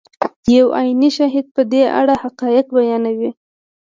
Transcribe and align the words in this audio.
یو 0.55 0.67
عیني 0.77 1.09
شاهد 1.17 1.45
په 1.55 1.61
دې 1.71 1.83
اړه 1.99 2.15
حقایق 2.23 2.65
بیانوي. 2.75 3.31